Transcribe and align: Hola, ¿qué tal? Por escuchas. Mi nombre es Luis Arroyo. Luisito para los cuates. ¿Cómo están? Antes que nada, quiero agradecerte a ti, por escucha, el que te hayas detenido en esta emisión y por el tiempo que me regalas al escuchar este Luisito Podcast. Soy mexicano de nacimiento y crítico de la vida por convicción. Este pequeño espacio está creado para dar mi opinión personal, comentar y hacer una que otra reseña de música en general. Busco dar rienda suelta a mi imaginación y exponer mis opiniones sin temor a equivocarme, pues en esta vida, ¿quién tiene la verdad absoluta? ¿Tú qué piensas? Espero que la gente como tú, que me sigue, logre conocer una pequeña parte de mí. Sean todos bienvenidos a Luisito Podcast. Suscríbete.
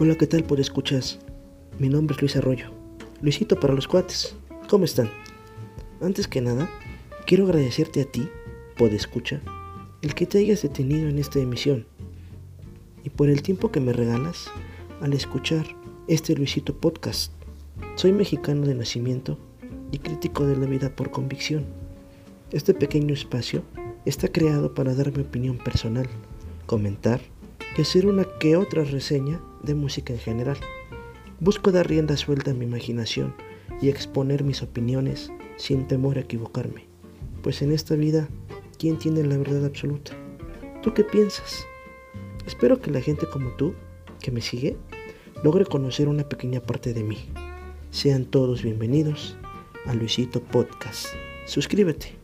Hola, 0.00 0.16
¿qué 0.16 0.26
tal? 0.26 0.42
Por 0.42 0.58
escuchas. 0.58 1.20
Mi 1.78 1.88
nombre 1.88 2.16
es 2.16 2.20
Luis 2.20 2.34
Arroyo. 2.34 2.66
Luisito 3.22 3.60
para 3.60 3.74
los 3.74 3.86
cuates. 3.86 4.34
¿Cómo 4.68 4.84
están? 4.84 5.08
Antes 6.00 6.26
que 6.26 6.40
nada, 6.40 6.68
quiero 7.28 7.44
agradecerte 7.44 8.00
a 8.00 8.04
ti, 8.04 8.28
por 8.76 8.92
escucha, 8.92 9.40
el 10.02 10.16
que 10.16 10.26
te 10.26 10.38
hayas 10.38 10.62
detenido 10.62 11.08
en 11.08 11.20
esta 11.20 11.38
emisión 11.38 11.86
y 13.04 13.10
por 13.10 13.28
el 13.28 13.42
tiempo 13.42 13.70
que 13.70 13.78
me 13.78 13.92
regalas 13.92 14.50
al 15.00 15.12
escuchar 15.12 15.64
este 16.08 16.34
Luisito 16.34 16.74
Podcast. 16.74 17.32
Soy 17.94 18.10
mexicano 18.10 18.66
de 18.66 18.74
nacimiento 18.74 19.38
y 19.92 20.00
crítico 20.00 20.44
de 20.44 20.56
la 20.56 20.66
vida 20.66 20.90
por 20.96 21.12
convicción. 21.12 21.66
Este 22.50 22.74
pequeño 22.74 23.14
espacio 23.14 23.62
está 24.06 24.26
creado 24.26 24.74
para 24.74 24.92
dar 24.92 25.16
mi 25.16 25.22
opinión 25.22 25.56
personal, 25.56 26.08
comentar 26.66 27.20
y 27.78 27.82
hacer 27.82 28.06
una 28.06 28.24
que 28.40 28.56
otra 28.56 28.82
reseña 28.82 29.40
de 29.64 29.74
música 29.74 30.12
en 30.12 30.18
general. 30.18 30.56
Busco 31.40 31.72
dar 31.72 31.88
rienda 31.88 32.16
suelta 32.16 32.52
a 32.52 32.54
mi 32.54 32.64
imaginación 32.64 33.34
y 33.80 33.88
exponer 33.88 34.44
mis 34.44 34.62
opiniones 34.62 35.30
sin 35.56 35.86
temor 35.86 36.18
a 36.18 36.22
equivocarme, 36.22 36.86
pues 37.42 37.62
en 37.62 37.72
esta 37.72 37.94
vida, 37.94 38.28
¿quién 38.78 38.98
tiene 38.98 39.22
la 39.24 39.36
verdad 39.36 39.64
absoluta? 39.64 40.12
¿Tú 40.82 40.94
qué 40.94 41.04
piensas? 41.04 41.66
Espero 42.46 42.80
que 42.80 42.90
la 42.90 43.00
gente 43.00 43.26
como 43.26 43.50
tú, 43.50 43.74
que 44.20 44.30
me 44.30 44.40
sigue, 44.40 44.76
logre 45.42 45.64
conocer 45.64 46.08
una 46.08 46.28
pequeña 46.28 46.60
parte 46.60 46.92
de 46.92 47.04
mí. 47.04 47.18
Sean 47.90 48.24
todos 48.24 48.62
bienvenidos 48.62 49.36
a 49.86 49.94
Luisito 49.94 50.42
Podcast. 50.42 51.08
Suscríbete. 51.46 52.23